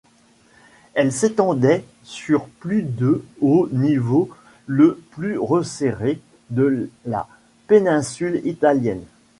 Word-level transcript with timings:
Elle 0.95 1.11
s'étendait 1.13 1.85
sur 2.01 2.47
plus 2.47 2.81
de 2.81 3.23
au 3.39 3.69
niveau 3.71 4.31
le 4.65 4.99
plus 5.11 5.37
resserré 5.37 6.19
de 6.49 6.89
la 7.05 7.27
péninsule 7.67 8.41
italienne. 8.43 9.03